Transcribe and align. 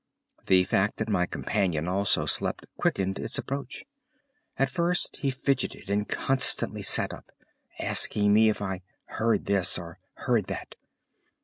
The 0.47 0.63
fact 0.63 0.97
that 0.97 1.09
my 1.09 1.27
companion 1.27 1.87
also 1.87 2.25
slept 2.25 2.65
quickened 2.75 3.19
its 3.19 3.37
approach. 3.37 3.85
At 4.57 4.67
first 4.71 5.17
he 5.17 5.29
fidgeted 5.29 5.91
and 5.91 6.09
constantly 6.09 6.81
sat 6.81 7.13
up, 7.13 7.29
asking 7.79 8.33
me 8.33 8.49
if 8.49 8.63
I 8.63 8.81
"heard 9.05 9.45
this" 9.45 9.77
or 9.77 9.99
"heard 10.15 10.45
that." 10.45 10.73